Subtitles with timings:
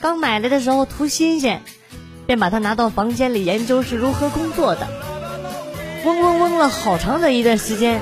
[0.00, 1.62] 刚买来的时候图新鲜，
[2.26, 4.86] 便把它拿到房间里研究是如何工作的。
[6.04, 8.00] 嗡嗡嗡了好长的一段时间，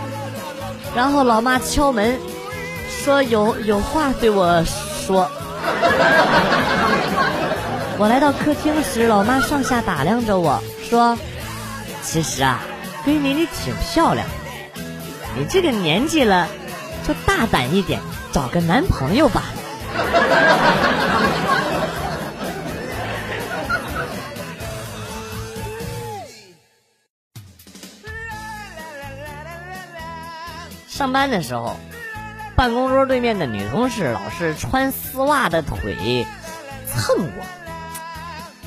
[0.95, 2.19] 然后老妈敲门，
[3.03, 5.31] 说有有话对我说。
[7.99, 11.17] 我来到客厅时，老妈上下打量着我说
[12.05, 12.61] ：“其实啊，
[13.07, 14.29] 闺女你挺漂亮，
[15.39, 16.47] 你这个年纪了，
[17.09, 18.03] 就大胆一点，
[18.33, 19.45] 找个男朋友吧。”
[30.97, 31.77] 上班的时候，
[32.57, 36.27] 办公桌对面的女同事老是穿丝袜的腿
[36.87, 37.45] 蹭我，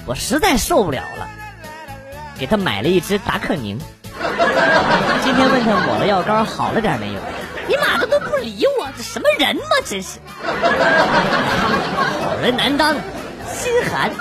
[0.05, 1.27] 我实在受不了了，
[2.38, 3.80] 给她买了一支达克宁。
[5.23, 7.19] 今天问她抹了药膏好了点没有？
[7.67, 10.19] 你妈的都不理我，这什么人嘛，真是！
[12.23, 12.94] 好人难当，
[13.52, 14.11] 心寒。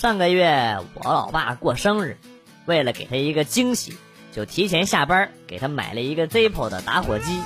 [0.00, 2.16] 上个月我老爸过生日，
[2.64, 3.98] 为了给他一个惊喜，
[4.32, 7.42] 就提前下班给他买了一个 Zippo 的打火机。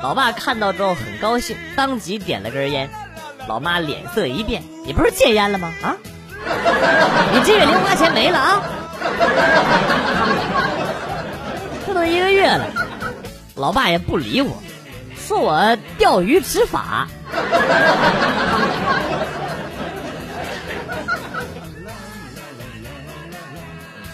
[0.00, 2.88] 老爸看到之后很高兴，当即点了根烟。
[3.48, 5.74] 老妈脸色一变：“你不是戒烟了吗？
[5.82, 5.96] 啊？
[7.34, 8.62] 你这月零花钱没了啊？
[11.84, 12.70] 这都一个月了，
[13.56, 14.62] 老爸也不理我，
[15.16, 17.08] 说我钓鱼执法。”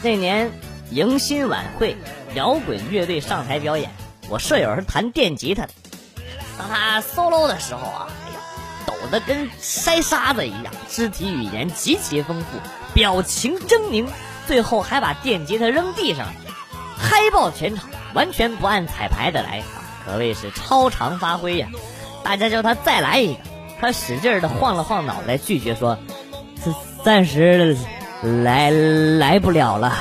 [0.05, 0.53] 那年
[0.91, 1.97] 迎新晚会，
[2.35, 3.89] 摇滚乐队上台表演，
[4.29, 5.71] 我舍友是弹电吉他的。
[6.59, 8.39] 当他 solo 的时候啊，哎呀，
[8.87, 12.59] 抖得跟筛沙子一样，肢体语言极其丰富，
[12.93, 14.07] 表情狰狞，
[14.47, 16.27] 最后还把电吉他扔地上，
[16.99, 19.65] 嗨爆全场，完全不按彩排的来，啊
[20.05, 21.69] 可谓是超常发挥呀！
[22.23, 23.41] 大家叫他再来一个，
[23.81, 25.99] 他使劲的晃了晃脑袋，拒绝说
[27.03, 27.75] ：“暂时。”
[28.25, 29.93] 来来不了了，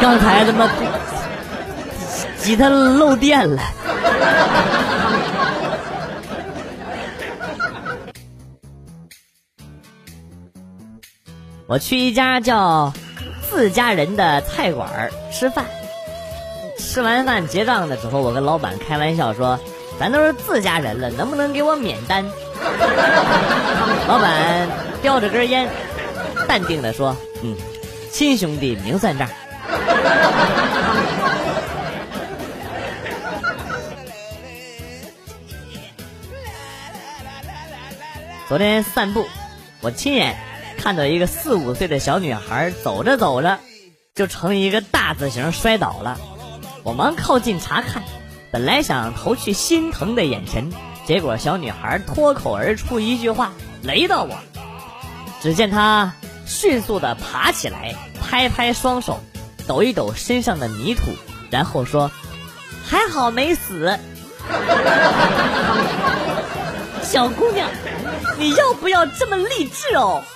[0.00, 0.68] 刚才他妈
[2.38, 3.60] 吉他漏电了。
[11.66, 12.92] 我去一家叫
[13.50, 14.88] 自家人的菜馆
[15.32, 15.64] 吃饭，
[16.78, 19.58] 吃完饭结账的时候，我跟老板开玩笑说
[19.98, 22.24] ：“咱都是自家人了，能不能给我免单？”
[24.06, 24.68] 老板
[25.02, 25.68] 叼着根烟。
[26.48, 27.56] 淡定的说：“嗯，
[28.10, 29.28] 亲兄弟明算账。”
[38.48, 39.26] 昨天散步，
[39.80, 40.36] 我亲眼
[40.78, 43.58] 看到一个四五岁的小女孩走着走着，
[44.14, 46.16] 就成一个大字形摔倒了。
[46.84, 48.04] 我忙靠近查看，
[48.52, 50.72] 本来想投去心疼的眼神，
[51.04, 53.52] 结果小女孩脱口而出一句话，
[53.82, 54.36] 雷到我。
[55.42, 56.14] 只见她。
[56.46, 59.20] 迅速的爬起来，拍拍双手，
[59.66, 61.10] 抖一抖身上的泥土，
[61.50, 62.10] 然后说
[62.86, 63.98] ：“还好没死。”
[67.02, 67.68] 小姑娘，
[68.38, 70.22] 你要不要这么励志哦？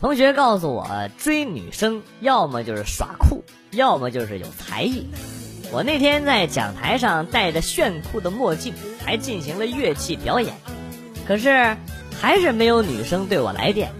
[0.00, 0.86] 同学告诉我，
[1.18, 5.08] 追女生要么就是耍酷，要么就是有才艺。
[5.74, 8.72] 我那天在讲台上戴着炫酷的墨镜，
[9.04, 10.54] 还进行了乐器表演，
[11.26, 11.76] 可是
[12.20, 13.90] 还是没有女生对我来电，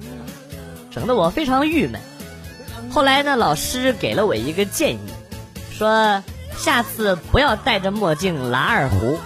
[0.89, 2.01] 整得我非常郁闷。
[2.93, 5.01] 后来呢，老师给了我一个建议，
[5.77, 6.23] 说
[6.57, 9.19] 下次不要戴着墨镜拉二胡，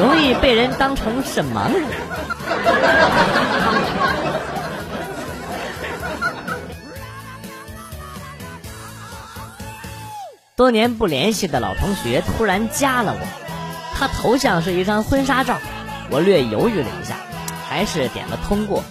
[0.00, 1.84] 容易被人当成是盲人。
[10.56, 13.26] 多年不联系的老同学突然加了我，
[13.94, 15.58] 他头像是一张婚纱照，
[16.08, 17.14] 我略犹豫了一下，
[17.68, 18.82] 还是点了通过。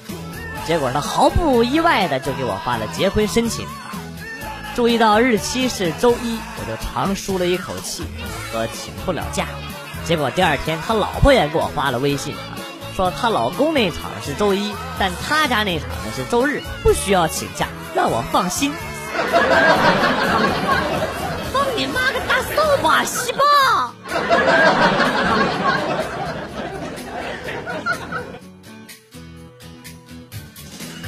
[0.68, 3.66] 结果他毫不意外的就给我发了结婚申请。
[4.76, 8.04] 注意到日期是周一，我就长舒了一口气，
[8.52, 9.48] 说请不了假。
[10.04, 12.36] 结果第二天他老婆也给我发了微信，
[12.96, 17.66] 说她老公那场是周一，但她家那场呢是周日，不需要请假，
[17.96, 18.72] 让我放心。
[21.76, 23.94] 你妈个大扫把，西吧！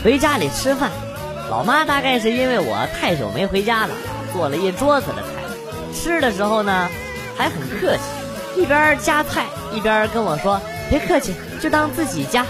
[0.04, 0.92] 回家里吃饭，
[1.50, 3.94] 老妈大概是因为我太久没回家了，
[4.34, 5.28] 做了一桌子的菜。
[5.94, 6.90] 吃的时候呢，
[7.38, 8.02] 还很客气，
[8.62, 10.60] 一边夹菜一边跟我说
[10.90, 12.46] ：“别客气，就当自己家。”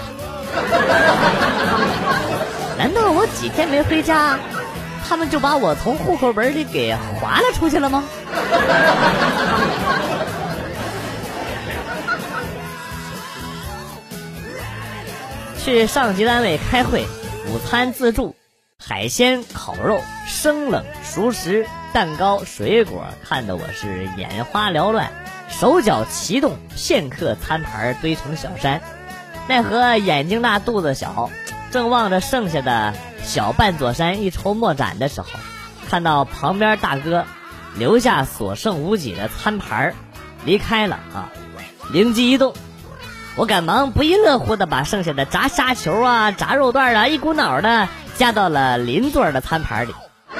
[2.76, 4.38] 难道我几天没回家，
[5.06, 8.04] 他们就把我从户口本里给划了出去了吗？
[15.64, 17.06] 去上级单位开会。
[17.50, 18.36] 午餐自助，
[18.78, 25.10] 海鲜、烤肉、生冷、熟食、蛋糕、水果，看得我是眼花缭乱，
[25.48, 28.82] 手脚齐动，片刻餐盘堆成小山。
[29.48, 31.30] 奈何眼睛大肚子小，
[31.70, 32.92] 正望着剩下的
[33.28, 35.28] 小半座山一筹莫展的时候，
[35.90, 37.26] 看到旁边大哥
[37.76, 39.94] 留下所剩无几的餐盘
[40.46, 41.28] 离开了啊！
[41.92, 42.54] 灵机一动。
[43.36, 47.86] 我赶忙不亦乐乎的把剩下的炸虾球啊、炸肉段啊一股脑的
[48.16, 49.94] 加到了邻座的餐盘里。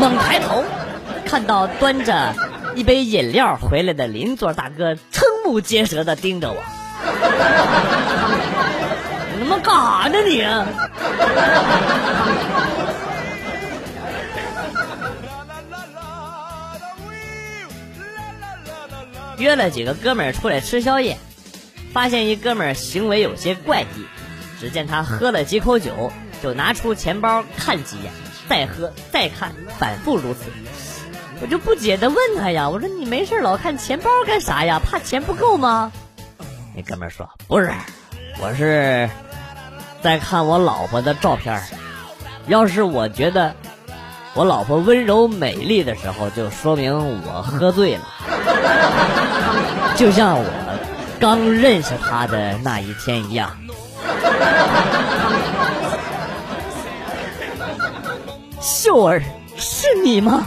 [0.00, 0.64] 猛抬头，
[1.24, 2.34] 看到端着
[2.74, 4.98] 一杯饮料回来的邻座大哥瞠
[5.44, 6.56] 目结舌的盯着我。
[9.34, 10.44] 你他妈干啥呢你？
[19.38, 21.18] 约了几个哥们儿出来吃宵夜。
[21.92, 24.06] 发现一哥们儿行为有些怪异，
[24.60, 26.10] 只见他喝了几口酒，
[26.42, 28.12] 就拿出钱包看几眼，
[28.48, 30.50] 再喝再看，反复如此。
[31.40, 34.80] 我就不解的问他呀，我说你没事老看钱包干啥呀？
[34.84, 35.92] 怕钱不够吗？
[36.74, 37.72] 那哥们儿说不是，
[38.40, 39.08] 我是
[40.04, 41.58] 在看我老婆的照片
[42.46, 43.54] 要是我觉得
[44.34, 48.04] 我老婆温柔美丽的时候，就说明我喝醉了，
[49.96, 50.44] 就像我。
[51.18, 53.50] 刚认识她的那一天一样，
[58.60, 59.22] 秀儿，
[59.56, 60.46] 是你吗？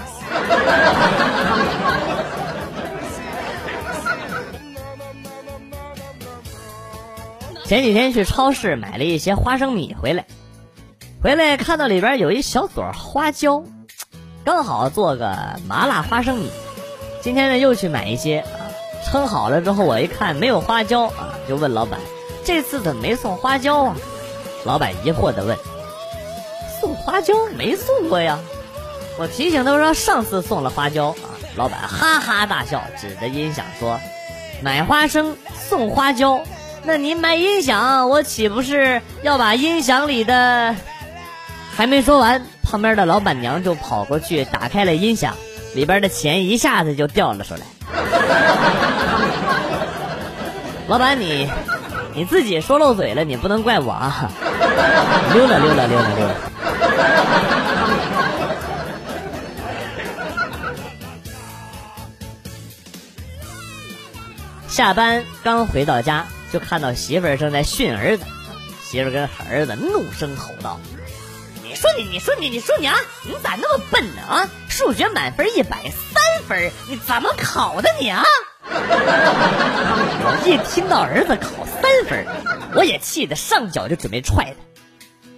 [7.68, 10.24] 前几天去超市买了一些花生米回来，
[11.22, 13.62] 回来看到里边有一小撮花椒，
[14.46, 16.50] 刚好做个麻辣花生米。
[17.22, 18.40] 今天呢又去买一些。
[18.40, 18.48] 啊
[19.06, 21.98] 称好了之后，我一看没有花椒啊，就问老板
[22.44, 23.96] ：“这次怎么没送花椒啊？”
[24.66, 25.58] 老板疑惑的问
[26.82, 28.38] ：“送花椒没送过呀？”
[29.18, 33.98] 我提醒他说：“上次送了花椒啊。”老板哈哈大笑，指着音响说
[34.62, 36.42] ：“买花生送花椒，
[36.88, 40.74] 那您买音响，我岂不是要把音响里的……”
[41.76, 45.36] 还没说完，旁边的老板娘就跑过去打开了音响，
[45.76, 47.60] 里边的钱一下子就掉了出来。
[50.88, 51.50] 老板，你
[52.14, 54.32] 你自己说漏嘴了，你不能怪我啊！
[55.34, 56.36] 溜了溜了溜了溜了。
[64.70, 68.26] 下班刚回到家，就看到媳妇儿正在训儿子，
[68.84, 70.80] 媳妇儿跟儿子怒声吼道
[71.64, 74.50] ：“你说你，你说你，你说你啊，你咋那么笨呢啊？
[74.70, 78.24] 数学满分一百三分，你怎么考的你啊？”
[78.70, 82.26] 我一听到儿子考三分，
[82.76, 84.58] 我也气得上脚就准备踹他。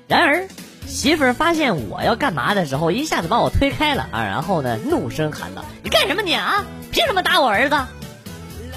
[0.08, 0.48] 然而
[0.88, 4.24] 媳妇儿发现我要干嘛的时候，一下子把我推开了啊！
[4.24, 6.66] 然后呢，怒声喊道：“你干什么你啊？
[6.92, 7.78] 凭什么打我儿子？”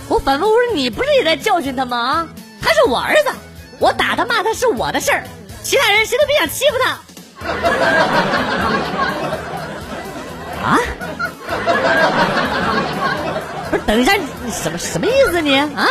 [0.08, 1.98] 我反问：“我说你不是也在教训他吗？
[1.98, 2.28] 啊，
[2.60, 3.30] 他是我儿子，
[3.78, 5.24] 我打他骂他是我的事儿，
[5.62, 6.90] 其他人谁都别想欺负他。”
[10.62, 10.78] 啊？
[13.70, 15.88] 不是，等一下，你什么什么意思你啊？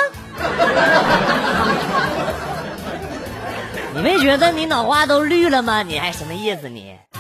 [3.94, 5.84] 你没觉得你脑瓜都绿了吗？
[5.84, 6.96] 你还什么意思你？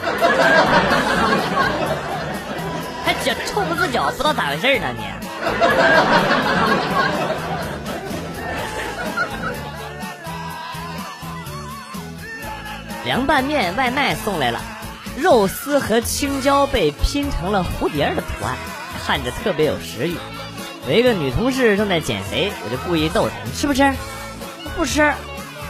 [3.03, 5.03] 还脚臭不自脚，不知道咋回事呢你？
[13.03, 14.61] 凉拌面外卖送来了，
[15.17, 18.55] 肉丝和青椒被拼成了蝴蝶的图案，
[19.05, 20.15] 看着特别有食欲。
[20.87, 23.91] 有一个女同事正在减肥，我就故意逗她：“你吃不吃？
[24.77, 25.11] 不吃，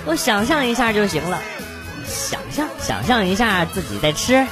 [0.05, 1.39] 我想象一下就行了。
[2.05, 4.45] 想象，想象一下自己在吃。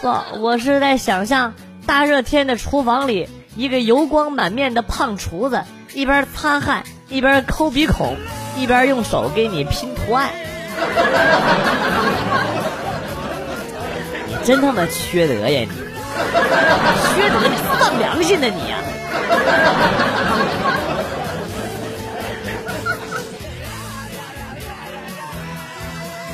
[0.00, 0.08] 不，
[0.40, 1.54] 我是在想象
[1.86, 8.16] 大热天的厨房里，一个油光满面的胖厨子，一边擦汗一边抠鼻孔，
[8.56, 10.30] 一边用手给你拼图案。
[14.28, 15.68] 你 真他妈缺德呀你！
[17.14, 17.40] 缺德，
[17.80, 18.78] 丧良心的你呀！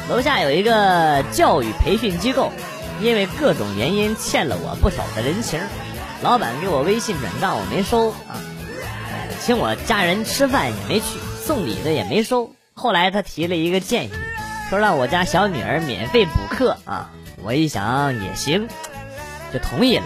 [0.08, 2.52] 楼下有一个教育培训机构，
[3.00, 5.58] 因为各种原因欠了我不少的人情，
[6.23, 8.40] 老板给我微信转账我没收啊，
[9.40, 12.52] 请我家人吃饭也没去，送礼的也没收。
[12.75, 14.11] 后来他提了一个建议，
[14.70, 17.11] 说让我家小女儿免费补课啊，
[17.42, 18.68] 我一想也行，
[19.52, 20.04] 就同意了。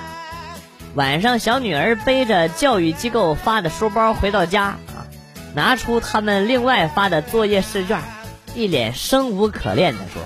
[0.95, 5.07] 晚上小女儿背着教育机构发的书包回到家啊，
[5.55, 8.01] 拿出他们另外发的作业试卷。
[8.57, 10.23] 一脸生无可恋的说：“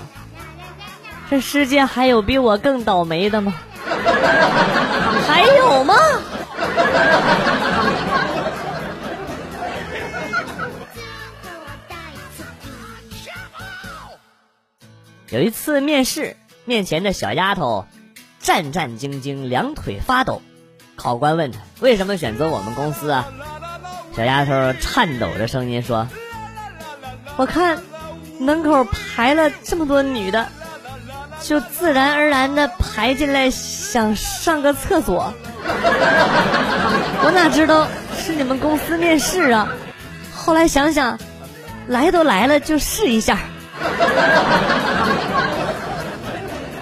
[1.29, 3.53] 这世界还有比我更倒霉的吗？
[5.27, 5.95] 还有吗？”
[15.29, 17.85] 有一次面试，面前的小丫头
[18.39, 20.41] 战战兢兢，两腿发抖。
[20.95, 23.25] 考官问她：“为什么选择我们公司啊？”
[24.15, 26.07] 小丫头颤抖着声音说
[27.37, 27.83] ：“我看。”
[28.37, 30.49] 门口排了这么多女的，
[31.47, 35.31] 就自然而然的排进来想上个厕所。
[37.23, 37.87] 我哪知道
[38.17, 39.67] 是你们公司面试啊？
[40.35, 41.17] 后来想想，
[41.87, 43.37] 来都来了就试一下。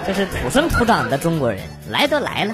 [0.08, 2.54] 这是土生土长的中国人，来都来了。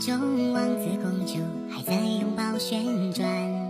[0.00, 1.34] 中，王子公主
[1.70, 3.69] 还在拥抱旋转。